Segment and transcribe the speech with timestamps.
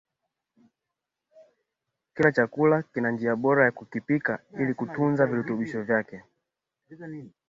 [2.15, 6.21] Kila chakula kina njia bora ya kukipika ili kutunza virutubishi vyake